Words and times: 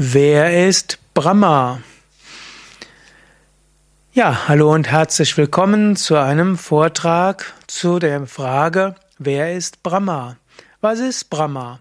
Wer 0.00 0.68
ist 0.68 1.00
Brahma? 1.12 1.82
Ja, 4.12 4.46
hallo 4.46 4.72
und 4.72 4.88
herzlich 4.88 5.36
willkommen 5.36 5.96
zu 5.96 6.14
einem 6.14 6.56
Vortrag 6.56 7.52
zu 7.66 7.98
der 7.98 8.24
Frage, 8.28 8.94
wer 9.18 9.56
ist 9.56 9.82
Brahma? 9.82 10.36
Was 10.80 11.00
ist 11.00 11.30
Brahma? 11.30 11.80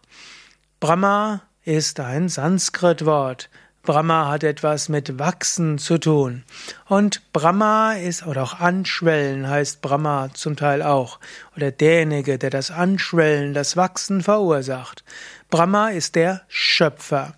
Brahma 0.79 1.43
ist 1.63 1.99
ein 1.99 2.27
Sanskrit-Wort. 2.27 3.51
Brahma 3.83 4.29
hat 4.29 4.43
etwas 4.43 4.89
mit 4.89 5.19
Wachsen 5.19 5.77
zu 5.77 5.99
tun. 5.99 6.43
Und 6.87 7.21
Brahma 7.33 7.93
ist, 7.93 8.25
oder 8.25 8.41
auch 8.41 8.59
Anschwellen 8.59 9.47
heißt 9.47 9.83
Brahma 9.83 10.29
zum 10.33 10.55
Teil 10.55 10.81
auch. 10.81 11.19
Oder 11.55 11.69
derjenige, 11.69 12.39
der 12.39 12.49
das 12.49 12.71
Anschwellen, 12.71 13.53
das 13.53 13.77
Wachsen 13.77 14.23
verursacht. 14.23 15.03
Brahma 15.51 15.89
ist 15.89 16.15
der 16.15 16.41
Schöpfer. 16.47 17.35